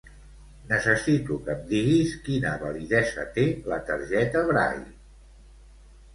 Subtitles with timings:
[0.69, 4.91] Necessito que em diguis quina validesa té la targeta Braille.